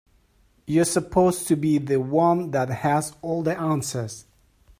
You're 0.65 0.85
supposed 0.85 1.47
to 1.47 1.55
be 1.55 1.77
the 1.77 1.99
one 2.01 2.49
that 2.49 2.69
has 2.69 3.15
all 3.21 3.43
the 3.43 3.55
answers. 3.55 4.25